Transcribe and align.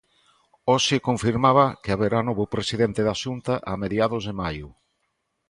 Hoxe 0.71 0.95
confirmaba 1.07 1.65
que 1.81 1.89
haberá 1.93 2.19
novo 2.23 2.45
presidente 2.55 3.01
da 3.07 3.15
Xunta 3.23 3.53
a 3.71 3.73
mediados 3.83 4.23
de 4.27 4.33
maio. 4.41 4.67